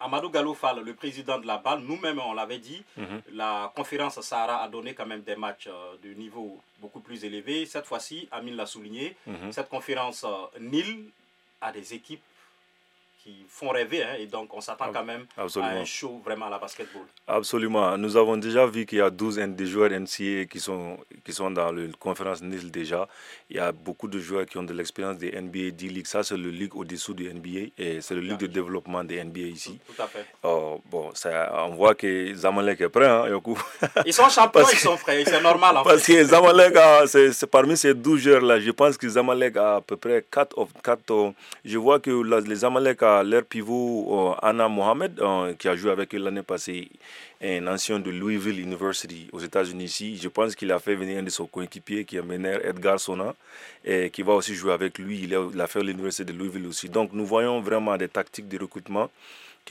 Amadou 0.02 0.30
Galoufal, 0.30 0.80
le 0.84 0.94
président 0.94 1.38
de 1.40 1.46
la 1.48 1.58
balle, 1.58 1.80
nous-mêmes, 1.80 2.20
on 2.20 2.34
l'avait 2.34 2.58
dit, 2.60 2.84
mhm. 2.98 3.22
la 3.34 3.72
conférence 3.76 4.20
Sahara 4.22 4.64
a 4.64 4.68
donné 4.68 4.94
quand 4.94 5.06
même 5.06 5.22
des 5.22 5.36
matchs 5.36 5.68
euh, 5.68 5.96
de 6.04 6.14
niveau 6.14 6.60
beaucoup 6.80 7.00
plus 7.00 7.24
élevé. 7.24 7.66
Cette 7.66 7.86
fois-ci, 7.86 8.28
Amine 8.32 8.56
l'a 8.56 8.66
souligné, 8.66 9.16
mhm. 9.28 9.52
cette 9.52 9.70
conférence 9.70 10.26
NIL 10.60 11.06
a 11.62 11.72
des 11.72 11.94
équipes 11.94 12.22
qui 13.24 13.46
font 13.48 13.70
rêver. 13.70 14.04
Hein, 14.04 14.16
et 14.20 14.26
donc, 14.26 14.54
on 14.54 14.62
s'attend 14.62 14.92
quand 14.92 15.04
même 15.04 15.26
à 15.38 15.44
un 15.44 15.86
show 15.86 16.22
vraiment 16.24 16.48
à 16.48 16.50
la 16.50 16.60
basketball. 16.60 17.04
Absolument. 17.28 17.98
Nous 17.98 18.18
avons 18.18 18.38
déjà 18.38 18.66
vu 18.66 18.86
qu'il 18.86 18.98
y 18.98 19.02
a 19.02 19.10
12 19.10 19.38
des 19.50 19.66
joueurs 19.68 19.92
NCA 19.92 20.46
qui 20.50 20.60
sont, 20.60 20.98
qui 21.24 21.34
sont 21.34 21.52
dans 21.52 21.72
la 21.72 21.84
conférence 22.00 22.42
NIL 22.42 22.72
déjà. 22.72 23.08
Il 23.50 23.58
y 23.58 23.60
a 23.60 23.72
beaucoup 23.72 24.08
de 24.08 24.20
joueurs 24.20 24.46
qui 24.46 24.58
ont 24.58 24.64
de 24.64 24.74
l'expérience 24.74 25.18
des 25.18 25.32
NBA 25.32 25.72
D-League. 25.72 26.08
Ça, 26.08 26.24
c'est 26.24 26.38
le 26.38 26.50
ligue 26.50 26.76
au-dessous 26.76 27.14
du 27.14 27.32
NBA 27.32 27.72
et 27.78 28.02
c'est 28.02 28.16
le 28.16 28.22
ligue 28.22 28.38
de 28.38 28.48
développement 28.48 29.04
des 29.04 29.24
NBA 29.24 29.40
ici. 29.40 29.80
Tout, 29.86 30.02
à 30.02 30.08
fait. 30.08 30.26
Oh, 30.44 30.82
bon, 30.90 31.12
ça, 31.14 31.52
on 31.68 31.76
voit 31.76 31.96
que 31.96 32.34
Zamalek 32.34 32.82
est 32.82 32.90
prêt. 32.90 33.08
Hein, 33.08 33.26
ils 34.06 34.14
sont 34.14 34.30
champions, 34.30 34.66
ils 34.72 34.78
sont 34.78 34.98
prêts. 34.98 35.24
C'est 35.26 35.42
normal. 35.42 35.78
En 35.78 35.84
parce 35.84 36.06
que 36.06 36.24
Zamalek, 36.24 36.76
c'est 37.08 37.48
parmi 37.48 37.78
ces 37.78 37.94
12 37.94 38.20
joueurs-là, 38.20 38.60
je 38.60 38.72
pense 38.72 38.98
que 38.98 39.08
Zamalek 39.08 39.58
a 39.58 39.76
à 39.76 39.82
peu 39.82 39.98
près 39.98 40.26
4 40.30 40.58
of 40.58 40.70
4. 40.84 41.34
Je 41.66 41.78
vois 41.78 42.00
que 42.00 42.10
les 42.48 42.56
Zamalek 42.56 43.04
leur 43.24 43.44
pivot 43.44 44.08
euh, 44.32 44.36
Anna 44.42 44.68
Mohamed, 44.68 45.20
euh, 45.20 45.54
qui 45.56 45.68
a 45.68 45.76
joué 45.76 45.92
avec 45.92 46.14
eux 46.16 46.18
l'année 46.18 46.44
passée, 46.44 46.90
un 47.42 47.68
ancien 47.68 48.00
de 48.00 48.10
Louisville 48.12 48.60
University 48.60 49.28
aux 49.32 49.40
États-Unis 49.40 49.86
ici. 49.86 50.18
Je 50.18 50.30
pense 50.30 50.56
qu'il 50.56 50.72
a 50.72 50.80
fait 50.80 50.96
venir 50.96 51.20
un 51.20 51.24
de 51.24 51.30
ses 51.30 51.44
coéquipiers 51.46 52.06
qui 52.06 52.18
est 52.18 52.22
Mener 52.22 52.58
Edgar 52.64 53.00
Sona, 53.00 53.34
et 53.84 54.10
qui 54.10 54.22
va 54.22 54.34
aussi 54.34 54.56
jouer 54.56 54.74
avec 54.74 54.98
lui. 55.00 55.22
Il 55.24 55.62
a 55.62 55.68
fait 55.68 55.84
l'Université 55.84 56.26
de 56.32 56.38
Louisville 56.38 56.68
aussi. 56.68 56.90
Donc 56.90 57.12
nous 57.14 57.26
voyons 57.26 57.62
vraiment 57.62 57.98
des 57.98 58.08
tactiques 58.08 58.48
de 58.48 58.60
recrutement 58.60 59.10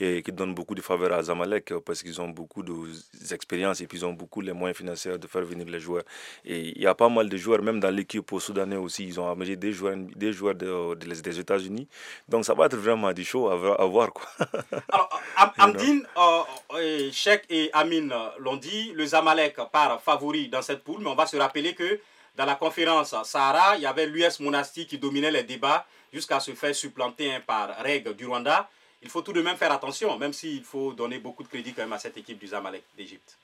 qui, 0.01 0.23
qui 0.23 0.31
donne 0.31 0.53
beaucoup 0.53 0.73
de 0.75 0.81
faveur 0.81 1.13
à 1.13 1.21
Zamalek 1.21 1.71
euh, 1.71 1.79
parce 1.79 2.01
qu'ils 2.01 2.19
ont 2.21 2.29
beaucoup 2.29 2.63
d'expérience 2.63 3.81
et 3.81 3.87
puis 3.87 3.99
ils 3.99 4.05
ont 4.05 4.13
beaucoup 4.13 4.41
les 4.41 4.53
moyens 4.53 4.77
financiers 4.77 5.17
de 5.17 5.27
faire 5.27 5.43
venir 5.43 5.67
les 5.67 5.79
joueurs. 5.79 6.03
Et 6.43 6.69
il 6.75 6.81
y 6.81 6.87
a 6.87 6.95
pas 6.95 7.09
mal 7.09 7.29
de 7.29 7.37
joueurs, 7.37 7.61
même 7.61 7.79
dans 7.79 7.91
l'équipe 7.91 8.29
Soudanais 8.39 8.77
aussi, 8.77 9.05
ils 9.05 9.19
ont 9.19 9.29
amené 9.29 9.55
des 9.55 9.71
joueurs, 9.71 9.95
des, 9.97 10.33
joueurs 10.33 10.55
de, 10.55 10.95
des 10.95 11.39
États-Unis. 11.39 11.87
Donc 12.27 12.45
ça 12.45 12.53
va 12.53 12.65
être 12.65 12.77
vraiment 12.77 13.13
du 13.13 13.23
show 13.23 13.49
à, 13.49 13.85
voir. 13.85 14.11
Quoi. 14.13 14.25
Alors, 14.91 15.21
Amdine, 15.59 16.03
euh, 16.17 17.09
Cheikh 17.11 17.43
et 17.49 17.69
Amine 17.73 18.13
l'ont 18.39 18.55
dit, 18.57 18.93
le 18.95 19.05
Zamalek 19.05 19.57
part 19.71 20.01
favori 20.01 20.49
dans 20.49 20.61
cette 20.61 20.83
poule, 20.83 21.01
mais 21.01 21.09
on 21.09 21.15
va 21.15 21.27
se 21.27 21.37
rappeler 21.37 21.75
que 21.75 21.99
dans 22.35 22.45
la 22.45 22.55
conférence 22.55 23.13
Sahara, 23.23 23.75
il 23.75 23.83
y 23.83 23.85
avait 23.85 24.07
l'US 24.07 24.39
Monastir 24.39 24.87
qui 24.87 24.97
dominait 24.97 25.31
les 25.31 25.43
débats 25.43 25.85
jusqu'à 26.11 26.39
se 26.39 26.51
faire 26.51 26.73
supplanter 26.73 27.31
hein, 27.33 27.41
par 27.45 27.77
Reg 27.83 28.15
du 28.15 28.25
Rwanda. 28.25 28.67
Il 29.01 29.09
faut 29.09 29.21
tout 29.21 29.33
de 29.33 29.41
même 29.41 29.57
faire 29.57 29.71
attention, 29.71 30.17
même 30.17 30.33
s'il 30.33 30.63
faut 30.63 30.93
donner 30.93 31.19
beaucoup 31.19 31.43
de 31.43 31.47
crédit 31.47 31.73
quand 31.73 31.81
même 31.83 31.93
à 31.93 31.99
cette 31.99 32.17
équipe 32.17 32.39
du 32.39 32.47
Zamalek 32.47 32.83
d'Égypte. 32.95 33.37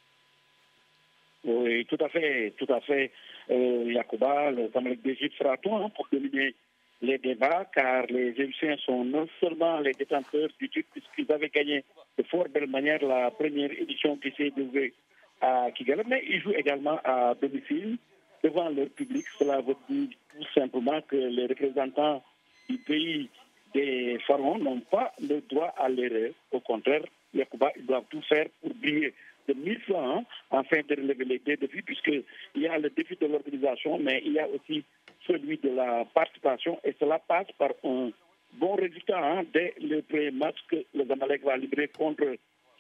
Oui, 1.44 1.86
tout 1.86 1.98
à 2.00 2.10
fait, 2.10 2.54
tout 2.58 2.72
à 2.72 2.82
fait. 2.82 3.12
Euh, 3.50 3.92
Yacouba, 3.92 4.52
le 4.52 4.70
Zamalek 4.70 5.02
d'Égypte 5.02 5.36
fera 5.36 5.58
tout 5.58 5.74
hein, 5.74 5.90
pour 5.96 6.08
dominer 6.12 6.54
les 7.02 7.18
débats, 7.18 7.66
car 7.74 8.06
les 8.08 8.30
Égyptiens 8.30 8.78
sont 8.78 9.06
non 9.06 9.28
seulement 9.40 9.80
les 9.80 9.94
détenteurs 9.94 10.50
du 10.60 10.70
titre, 10.70 10.90
puisqu'ils 10.92 11.32
avaient 11.32 11.50
gagné 11.50 11.84
de 12.18 12.24
fort 12.24 12.50
belle 12.50 12.68
manière 12.68 13.04
la 13.04 13.32
première 13.32 13.72
édition 13.72 14.18
qui 14.18 14.32
s'est 14.32 14.52
déroulée 14.52 14.94
à 15.42 15.70
Kigali, 15.72 16.02
mais 16.08 16.24
ils 16.28 16.42
jouent 16.42 16.54
également 16.58 17.00
à 17.04 17.36
domicile 17.36 17.98
devant 18.44 18.70
leur 18.70 18.90
public. 18.90 19.26
Cela 19.38 19.62
veut 19.62 19.76
dire 19.90 20.10
tout 20.32 20.46
simplement 20.54 21.02
que 21.02 21.16
les 21.16 21.46
représentants 21.48 22.24
du 22.70 22.78
pays 22.80 23.30
des 23.74 24.18
pharaons 24.28 24.58
n'ont 24.60 24.80
pas 24.80 25.14
le 25.20 25.42
droit 25.50 25.74
à 25.78 25.90
l'erreur. 25.90 26.32
Au 26.52 26.60
contraire, 26.60 27.04
les 27.34 27.46
Cubains 27.46 27.72
doivent 27.80 28.06
tout 28.10 28.22
faire 28.24 28.48
pour 28.62 28.74
briller 28.76 29.14
de 29.48 29.54
mille 29.54 29.82
fois 29.82 30.24
afin 30.52 30.82
de 30.88 30.96
relever 30.96 31.26
les 31.26 31.40
deux 31.40 31.58
défis, 31.58 31.82
puisqu'il 31.82 32.24
y 32.56 32.68
a 32.68 32.78
le 32.78 32.90
défi 32.90 33.16
de 33.20 33.28
l'organisation, 33.28 33.98
mais 33.98 34.22
il 34.26 34.34
y 34.34 34.40
a 34.40 34.48
aussi 34.48 34.84
celui 35.26 35.58
de 35.58 35.70
la 35.70 36.06
participation, 36.14 36.80
et 36.84 36.94
cela 37.00 37.20
passe 37.20 37.48
par 37.58 37.72
un 37.84 38.12
bon 38.54 38.76
résultat 38.76 39.20
hein, 39.20 39.44
dès 39.54 39.74
le 39.80 40.02
premier 40.02 40.32
match 40.32 40.58
que 40.70 40.78
le 40.94 41.06
Zamalek 41.06 41.44
va 41.44 41.58
libérer 41.58 41.90
contre 41.90 42.36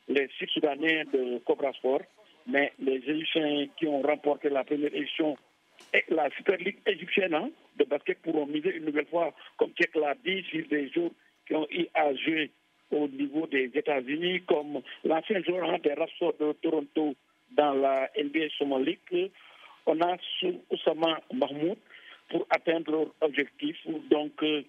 les 0.07 0.27
Sud-Soudanais 0.37 1.05
de 1.05 1.39
Cobra 1.39 1.71
Sport. 1.73 2.01
Mais 2.49 2.71
les 2.79 3.01
Égyptiens 3.05 3.67
qui 3.77 3.87
ont 3.87 4.01
remporté 4.01 4.49
la 4.49 4.63
première 4.63 4.95
édition 4.95 5.37
la 6.09 6.29
Super 6.31 6.57
League 6.57 6.79
égyptienne 6.85 7.33
hein, 7.33 7.49
de 7.77 7.83
basket 7.85 8.19
pourront 8.21 8.45
miser 8.45 8.75
une 8.75 8.85
nouvelle 8.85 9.07
fois, 9.07 9.33
comme 9.57 9.71
Tchèque 9.71 9.95
l'a 9.95 10.15
dit, 10.23 10.43
sur 10.49 10.67
des 10.67 10.89
jours 10.89 11.11
qui 11.45 11.55
ont 11.55 11.67
eu 11.71 11.87
à 11.93 12.13
jouer 12.13 12.51
au 12.91 13.07
niveau 13.07 13.47
des 13.47 13.69
États-Unis, 13.73 14.41
comme 14.47 14.81
l'ancien 15.03 15.41
joueur 15.43 15.69
hein, 15.69 15.77
des 15.83 15.93
Raptors 15.93 16.33
de 16.39 16.53
Toronto 16.53 17.15
dans 17.51 17.73
la 17.73 18.09
NBA 18.17 18.49
Summer 18.57 18.79
League. 18.79 19.31
On 19.85 19.99
a 20.01 20.17
Oussama 20.69 21.19
Mahmoud 21.33 21.77
pour 22.29 22.45
atteindre 22.49 22.91
leur 22.91 23.07
objectif. 23.21 23.77
Donc, 24.09 24.31
euh, 24.43 24.63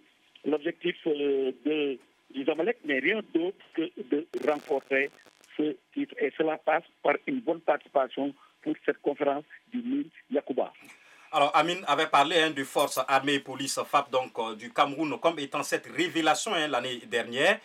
l'objectif 0.44 0.96
euh, 1.06 1.52
de, 1.64 1.98
Zamalek 2.44 2.78
n'est 2.84 3.00
rien 3.00 3.20
d'autre 3.34 3.56
que 3.74 3.90
de 4.10 4.26
remporter 4.46 5.10
ce 5.56 5.76
titre. 5.92 6.14
Et 6.20 6.32
cela 6.36 6.56
passe 6.58 6.84
par 7.02 7.16
une 7.26 7.40
bonne 7.40 7.60
participation 7.60 8.32
pour 8.62 8.74
cette 8.84 8.98
conférence 8.98 9.44
du 9.72 9.78
Nil 9.78 10.06
Yacouba. 10.30 10.72
Alors, 11.30 11.50
Amine 11.54 11.84
avait 11.86 12.06
parlé 12.06 12.40
hein, 12.40 12.50
de 12.50 12.64
forces 12.64 12.98
armées 13.06 13.34
et 13.34 13.40
police 13.40 13.78
FAP 13.86 14.10
donc, 14.10 14.32
euh, 14.38 14.54
du 14.54 14.72
Cameroun 14.72 15.18
comme 15.20 15.38
étant 15.38 15.62
cette 15.62 15.86
révélation 15.94 16.54
hein, 16.54 16.68
l'année 16.68 17.02
dernière. 17.06 17.60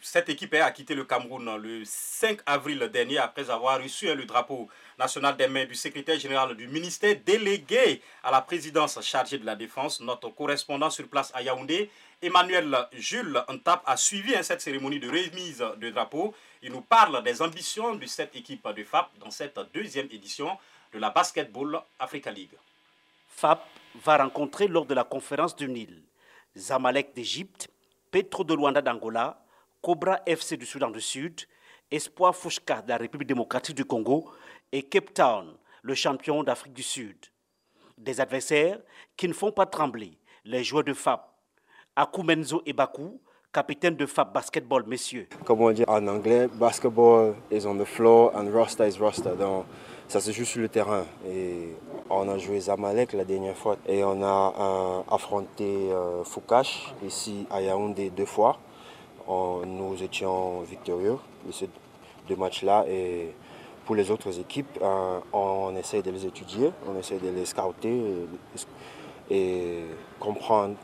Cette 0.00 0.30
équipe 0.30 0.54
a 0.54 0.70
quitté 0.70 0.94
le 0.94 1.04
Cameroun 1.04 1.58
le 1.58 1.82
5 1.84 2.40
avril 2.46 2.78
dernier 2.90 3.18
après 3.18 3.50
avoir 3.50 3.82
reçu 3.82 4.08
hein, 4.08 4.14
le 4.14 4.24
drapeau 4.24 4.70
national 4.98 5.36
des 5.36 5.46
mains 5.46 5.66
du 5.66 5.74
secrétaire 5.74 6.18
général 6.18 6.56
du 6.56 6.66
ministère 6.68 7.16
délégué 7.26 8.00
à 8.24 8.30
la 8.30 8.40
présidence 8.40 8.98
chargée 9.02 9.36
de 9.36 9.44
la 9.44 9.54
défense. 9.54 10.00
Notre 10.00 10.30
correspondant 10.30 10.88
sur 10.88 11.06
place 11.08 11.30
à 11.34 11.42
Yaoundé, 11.42 11.90
Emmanuel 12.22 12.74
Jules 12.94 13.44
Antap, 13.48 13.82
a 13.84 13.98
suivi 13.98 14.32
cette 14.42 14.62
cérémonie 14.62 15.00
de 15.00 15.08
remise 15.08 15.62
de 15.76 15.90
drapeau. 15.90 16.34
Il 16.62 16.72
nous 16.72 16.80
parle 16.80 17.22
des 17.22 17.42
ambitions 17.42 17.94
de 17.94 18.06
cette 18.06 18.34
équipe 18.34 18.66
de 18.66 18.82
FAP 18.82 19.10
dans 19.18 19.30
cette 19.30 19.60
deuxième 19.74 20.08
édition 20.10 20.56
de 20.92 20.98
la 20.98 21.10
Basketball 21.10 21.80
Africa 21.98 22.30
League. 22.30 22.56
FAP 23.28 23.60
va 24.04 24.18
rencontrer 24.18 24.68
lors 24.68 24.86
de 24.86 24.94
la 24.94 25.04
conférence 25.04 25.54
du 25.56 25.68
Nil 25.68 26.02
Zamalek 26.56 27.14
d'Égypte, 27.14 27.68
Petro 28.10 28.44
de 28.44 28.54
Luanda 28.54 28.80
d'Angola, 28.80 29.40
Cobra 29.80 30.20
FC 30.26 30.56
du 30.56 30.66
Soudan 30.66 30.90
du 30.90 31.00
Sud, 31.00 31.42
Espoir 31.90 32.34
Fouchka 32.34 32.82
de 32.82 32.88
la 32.88 32.96
République 32.96 33.28
démocratique 33.28 33.76
du 33.76 33.84
Congo 33.84 34.30
et 34.72 34.82
Cape 34.82 35.14
Town, 35.14 35.54
le 35.82 35.94
champion 35.94 36.42
d'Afrique 36.42 36.74
du 36.74 36.82
Sud. 36.82 37.16
Des 37.96 38.20
adversaires 38.20 38.78
qui 39.16 39.28
ne 39.28 39.32
font 39.32 39.52
pas 39.52 39.66
trembler 39.66 40.18
les 40.44 40.64
joueurs 40.64 40.84
de 40.84 40.94
FAP. 40.94 41.28
Akumenzo 41.96 42.62
Ebaku, 42.66 43.20
capitaine 43.52 43.96
de 43.96 44.06
FAP 44.06 44.32
Basketball, 44.32 44.84
messieurs. 44.86 45.28
Comme 45.44 45.60
on 45.60 45.70
dit 45.70 45.84
en 45.86 46.06
anglais, 46.06 46.48
basketball 46.48 47.34
is 47.50 47.66
on 47.66 47.76
the 47.76 47.84
floor 47.84 48.32
and 48.34 48.50
roster 48.52 48.86
is 48.86 48.98
roster. 48.98 49.34
Donc, 49.36 49.66
ça 50.08 50.20
se 50.20 50.32
joue 50.32 50.46
sur 50.46 50.62
le 50.62 50.68
terrain. 50.68 51.04
Et 51.26 51.74
on 52.08 52.28
a 52.28 52.38
joué 52.38 52.60
Zamalek 52.60 53.12
la 53.12 53.24
dernière 53.24 53.56
fois 53.56 53.76
et 53.86 54.02
on 54.02 54.22
a 54.22 54.54
euh, 54.58 55.14
affronté 55.14 55.92
euh, 55.92 56.24
Foucache 56.24 56.94
ici 57.06 57.46
à 57.50 57.60
Yaoundé 57.60 58.10
deux 58.10 58.24
fois. 58.24 58.58
nous 59.28 60.02
étions 60.02 60.62
victorieux 60.62 61.18
de 61.46 61.52
ces 61.52 61.68
deux 62.26 62.36
matchs-là 62.36 62.86
et 62.88 63.34
pour 63.84 63.94
les 63.94 64.10
autres 64.10 64.38
équipes, 64.38 64.78
euh, 64.82 65.20
on 65.32 65.74
essaie 65.76 66.02
de 66.02 66.10
les 66.10 66.26
étudier, 66.26 66.72
on 66.86 66.98
essaie 66.98 67.18
de 67.18 67.28
les 67.28 67.44
scouter 67.44 68.26
et, 69.30 69.84
comprendre 70.18 70.76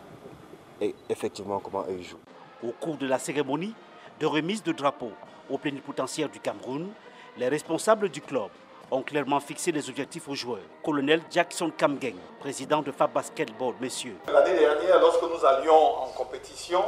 effectivement 1.09 1.61
comment 1.61 1.85
ils 1.89 2.05
jouent. 2.05 2.19
Au 2.63 2.73
cours 2.73 2.97
de 2.99 3.07
la 3.07 3.19
cérémonie 3.19 3.75
de 4.21 4.27
remise 4.27 4.63
de 4.63 4.73
drapeau 4.73 5.13
au 5.51 5.59
plénipotentiaire 5.59 6.29
du 6.29 6.41
Cameroun, 6.41 6.89
les 7.37 7.49
responsables 7.49 8.09
du 8.11 8.21
club 8.21 8.49
ont 8.91 9.03
clairement 9.03 9.41
fixé 9.41 9.73
les 9.73 9.89
objectifs 9.89 10.29
aux 10.29 10.35
joueurs. 10.35 10.61
Colonel 10.85 11.21
Jackson 11.31 11.71
Kamgeng, 11.77 12.17
président 12.41 12.83
de 12.83 12.93
FAB 12.93 13.13
Basketball, 13.13 13.75
messieurs. 13.81 14.17
L'année 14.33 14.59
dernière, 14.59 15.01
lorsque 15.01 15.23
nous 15.23 15.45
allions 15.45 16.03
en 16.03 16.09
compétition, 16.09 16.83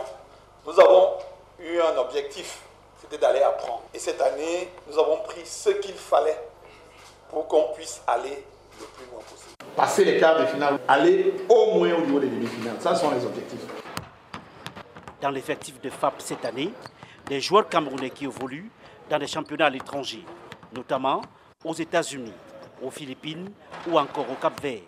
nous 0.66 0.78
avons 0.80 1.14
eu 1.60 1.80
un 1.80 1.98
objectif, 1.98 2.60
c'était 3.00 3.18
d'aller 3.18 3.40
apprendre. 3.40 3.82
Et 3.94 3.98
cette 3.98 4.20
année, 4.20 4.68
nous 4.90 4.98
avons 4.98 5.18
pris 5.18 5.44
ce 5.44 5.70
qu'il 5.70 5.94
fallait 5.94 6.38
pour 7.30 7.46
qu'on 7.48 7.72
puisse 7.74 8.02
aller 8.06 8.44
le 8.78 8.86
plus 8.86 9.06
loin 9.10 9.20
possible. 9.22 9.54
Passer 9.74 10.04
les 10.04 10.18
quarts 10.18 10.38
de 10.38 10.46
finale, 10.46 10.78
aller 10.88 11.34
au 11.48 11.74
moins 11.78 11.94
au 11.94 12.00
niveau 12.00 12.20
des 12.20 12.28
demi-finales, 12.28 12.76
ça 12.80 12.94
sont 12.94 13.10
les 13.10 13.24
objectifs. 13.24 13.60
Dans 15.20 15.30
l'effectif 15.30 15.80
de 15.80 15.90
FAP 15.90 16.14
cette 16.18 16.44
année, 16.44 16.72
des 17.26 17.40
joueurs 17.40 17.68
camerounais 17.68 18.10
qui 18.10 18.24
évoluent 18.24 18.70
dans 19.08 19.18
des 19.18 19.26
championnats 19.26 19.66
à 19.66 19.70
l'étranger, 19.70 20.24
notamment 20.74 21.22
aux 21.66 21.74
États-Unis, 21.74 22.32
aux 22.82 22.90
Philippines 22.90 23.50
ou 23.88 23.98
encore 23.98 24.30
au 24.30 24.34
Cap-Vert. 24.34 24.82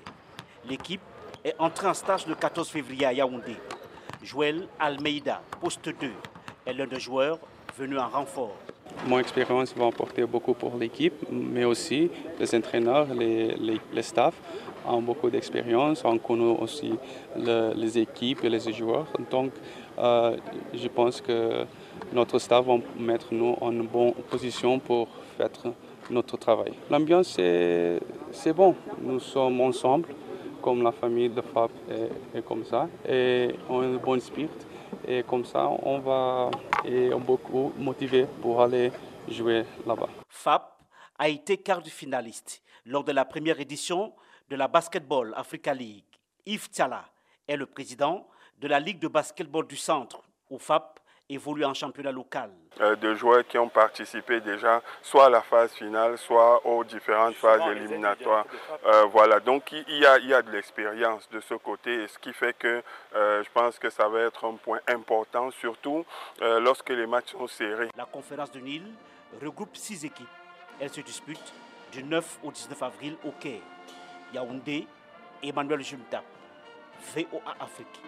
L'équipe 0.68 1.00
est 1.44 1.54
entrée 1.58 1.88
en 1.88 1.94
stage 1.94 2.26
le 2.26 2.34
14 2.34 2.68
février 2.68 3.06
à 3.06 3.12
Yaoundé. 3.12 3.56
Joël 4.22 4.66
Almeida, 4.78 5.40
poste 5.60 5.88
2, 5.88 6.10
est 6.66 6.72
l'un 6.72 6.87
des 6.87 7.00
joueurs 7.00 7.38
venus 7.76 7.98
en 7.98 8.08
renfort. 8.08 8.56
Mon 9.06 9.18
expérience 9.18 9.75
va 9.76 9.87
apporter 9.87 10.25
beaucoup 10.26 10.54
pour 10.54 10.76
l'équipe, 10.76 11.14
mais 11.30 11.64
aussi 11.64 12.10
les 12.38 12.54
entraîneurs, 12.54 13.06
les, 13.14 13.54
les, 13.56 13.80
ont 14.87 15.02
beaucoup 15.02 15.30
d'expérience, 15.30 16.02
on 16.04 16.18
connaît 16.18 16.56
aussi 16.58 16.94
les 17.37 17.98
équipes 17.98 18.42
et 18.44 18.48
les 18.48 18.72
joueurs. 18.72 19.06
Donc, 19.30 19.52
euh, 19.98 20.37
je 20.75 20.88
pense 20.88 21.20
que 21.20 21.64
notre 22.12 22.38
staff 22.38 22.64
va 22.64 22.78
mettre 22.98 23.28
nous 23.32 23.56
en 23.60 23.72
bonne 23.72 24.14
position 24.30 24.78
pour 24.78 25.08
faire 25.37 25.50
notre 26.10 26.36
travail. 26.36 26.72
L'ambiance, 26.90 27.34
c'est 27.34 28.52
bon. 28.52 28.74
Nous 29.00 29.20
sommes 29.20 29.60
ensemble, 29.60 30.08
comme 30.62 30.82
la 30.82 30.92
famille 30.92 31.28
de 31.28 31.40
Fab 31.40 31.70
est, 32.34 32.42
comme 32.42 32.64
ça. 32.64 32.88
Et 33.08 33.54
on 33.68 33.94
a 33.94 33.98
bon 33.98 34.16
esprit. 34.16 34.48
Et 35.06 35.22
comme 35.22 35.44
ça, 35.44 35.68
on 35.82 35.98
va 35.98 36.50
et 36.84 37.06
est 37.06 37.14
beaucoup 37.14 37.72
motivé 37.78 38.26
pour 38.42 38.60
aller 38.62 38.90
jouer 39.28 39.64
là-bas. 39.86 40.08
Fab 40.28 40.62
a 41.18 41.28
été 41.28 41.56
quart 41.58 41.82
de 41.82 41.88
finaliste 41.88 42.62
lors 42.86 43.04
de 43.04 43.12
la 43.12 43.24
première 43.24 43.60
édition 43.60 44.12
de 44.48 44.56
la 44.56 44.68
Basketball 44.68 45.34
Africa 45.36 45.74
League. 45.74 46.04
Yves 46.46 46.70
Tala 46.70 47.04
est 47.46 47.56
le 47.56 47.66
président 47.66 48.26
de 48.60 48.68
la 48.68 48.80
Ligue 48.80 48.98
de 48.98 49.08
basketball 49.08 49.66
du 49.66 49.76
centre, 49.76 50.22
au 50.50 50.58
FAP, 50.58 50.97
évolue 51.28 51.64
en 51.64 51.75
championnat 51.75 52.12
local. 52.12 52.50
Euh, 52.80 52.94
de 52.97 53.14
joueurs 53.14 53.44
qui 53.47 53.58
ont 53.58 53.68
participé 53.68 54.40
déjà 54.40 54.82
soit 55.02 55.26
à 55.26 55.30
la 55.30 55.42
phase 55.42 55.73
finale, 55.73 56.16
soit 56.16 56.64
aux 56.64 56.85
différentes 56.85 57.35
phases 57.35 57.62
éliminatoires. 57.73 58.47
Euh, 58.87 59.04
voilà, 59.06 59.40
donc 59.40 59.73
il 59.73 59.99
y 59.99 60.06
a, 60.06 60.18
il 60.18 60.28
y 60.28 60.35
a 60.35 60.42
de 60.42 60.50
l'expérience 60.50 61.28
de 61.30 61.40
ce 61.40 61.54
côté, 61.54 62.06
ce 62.06 62.18
qui 62.18 62.32
fait 62.32 62.56
que 62.56 62.82
euh, 63.16 63.42
je 63.42 63.50
pense 63.52 63.78
que 63.78 63.90
ça 63.90 64.08
va 64.08 64.20
être 64.20 64.47
un 64.47 64.54
point 64.54 64.78
important, 64.87 65.50
surtout 65.50 66.04
lorsque 66.40 66.90
les 66.90 67.06
matchs 67.06 67.32
sont 67.32 67.49
serrés. 67.49 67.88
La 67.97 68.04
conférence 68.04 68.52
de 68.52 68.61
Nil 68.61 68.85
regroupe 69.42 69.76
six 69.76 70.04
équipes. 70.04 70.26
Elle 70.80 70.90
se 70.90 71.00
dispute 71.00 71.52
du 71.90 72.04
9 72.04 72.38
au 72.44 72.52
19 72.52 72.82
avril 72.82 73.16
au 73.25 73.32
Caire. 73.32 73.61
Yaoundé, 74.32 74.87
Emmanuel 75.42 75.82
Jumtap, 75.82 76.25
VOA 77.14 77.56
Afrique. 77.61 78.00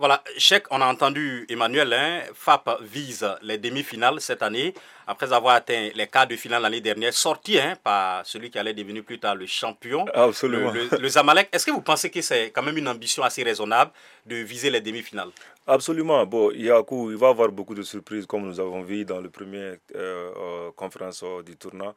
Voilà, 0.00 0.22
Cheikh, 0.38 0.64
on 0.70 0.80
a 0.80 0.86
entendu 0.86 1.44
Emmanuel, 1.50 1.92
hein, 1.92 2.22
FAP 2.34 2.80
vise 2.80 3.28
les 3.42 3.58
demi-finales 3.58 4.18
cette 4.22 4.40
année, 4.42 4.72
après 5.06 5.30
avoir 5.30 5.56
atteint 5.56 5.90
les 5.94 6.06
quarts 6.06 6.26
de 6.26 6.36
finale 6.36 6.62
l'année 6.62 6.80
dernière, 6.80 7.12
sorti 7.12 7.58
hein, 7.58 7.76
par 7.84 8.24
celui 8.24 8.48
qui 8.48 8.58
allait 8.58 8.72
devenir 8.72 9.04
plus 9.04 9.18
tard 9.18 9.34
le 9.34 9.44
champion, 9.44 10.06
Absolument. 10.14 10.72
Le, 10.72 11.06
Zamalek. 11.06 11.50
Est-ce 11.52 11.66
que 11.66 11.70
vous 11.70 11.82
pensez 11.82 12.08
que 12.08 12.22
c'est 12.22 12.50
quand 12.50 12.62
même 12.62 12.78
une 12.78 12.88
ambition 12.88 13.22
assez 13.22 13.42
raisonnable 13.42 13.90
de 14.24 14.36
viser 14.36 14.70
les 14.70 14.80
demi-finales? 14.80 15.32
Absolument. 15.66 16.24
Bon, 16.24 16.50
il, 16.50 16.62
y 16.62 16.70
a, 16.70 16.82
il 16.90 17.16
va 17.18 17.26
y 17.26 17.30
avoir 17.30 17.52
beaucoup 17.52 17.74
de 17.74 17.82
surprises, 17.82 18.24
comme 18.24 18.46
nous 18.46 18.58
avons 18.58 18.80
vu 18.80 19.04
dans 19.04 19.20
le 19.20 19.28
premier 19.28 19.58
euh, 19.58 19.76
euh, 19.94 20.70
conférence 20.76 21.22
euh, 21.24 21.42
du 21.42 21.58
tournoi. 21.58 21.94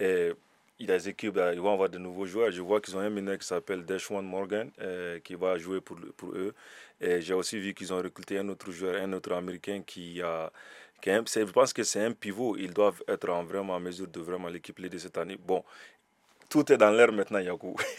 Et 0.00 0.32
des 0.86 1.08
équipes, 1.08 1.38
ils 1.52 1.60
vont 1.60 1.72
avoir 1.72 1.88
de 1.88 1.98
nouveaux 1.98 2.26
joueurs. 2.26 2.50
Je 2.50 2.60
vois 2.60 2.80
qu'ils 2.80 2.96
ont 2.96 3.00
un 3.00 3.10
mineur 3.10 3.38
qui 3.38 3.46
s'appelle 3.46 3.84
Deshwan 3.84 4.24
Morgan, 4.24 4.70
qui 5.24 5.34
va 5.34 5.58
jouer 5.58 5.80
pour, 5.80 5.98
pour 6.16 6.30
eux. 6.34 6.54
Et 7.00 7.20
j'ai 7.20 7.34
aussi 7.34 7.58
vu 7.58 7.74
qu'ils 7.74 7.92
ont 7.92 7.98
recruté 7.98 8.38
un 8.38 8.48
autre 8.48 8.70
joueur, 8.70 9.02
un 9.02 9.12
autre 9.12 9.32
américain 9.32 9.82
qui 9.84 10.22
a. 10.22 10.50
Qui 11.00 11.10
je 11.10 11.50
pense 11.50 11.72
que 11.72 11.82
c'est 11.82 12.04
un 12.04 12.12
pivot. 12.12 12.56
Ils 12.56 12.72
doivent 12.72 13.02
être 13.08 13.28
en 13.28 13.42
vraiment 13.42 13.80
mesure 13.80 14.06
de 14.06 14.20
vraiment 14.20 14.48
l'équipe 14.48 14.80
de 14.80 14.98
cette 14.98 15.18
année. 15.18 15.36
Bon, 15.36 15.64
tout 16.52 16.70
est 16.70 16.76
dans 16.76 16.90
l'air 16.90 17.10
maintenant, 17.10 17.40
ont, 17.62 17.74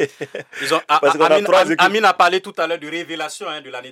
Amine, 1.79 2.05
a 2.05 2.13
parlé 2.13 2.39
tout 2.39 2.53
à 2.57 2.67
l'heure 2.67 2.77
de 2.77 2.87
révélation 2.87 3.47
hein, 3.49 3.61
de 3.61 3.69
l'année 3.71 3.91